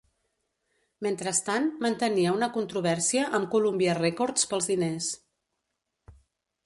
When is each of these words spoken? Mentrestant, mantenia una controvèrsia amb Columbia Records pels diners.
Mentrestant, 1.07 1.67
mantenia 1.85 2.33
una 2.37 2.49
controvèrsia 2.57 3.27
amb 3.41 3.51
Columbia 3.55 3.99
Records 4.01 4.51
pels 4.55 4.71
diners. 4.75 5.11